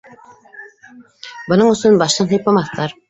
Бының 1.51 1.69
өсөн 1.75 2.01
баштан 2.03 2.31
һыйпамаҫтар. 2.33 2.97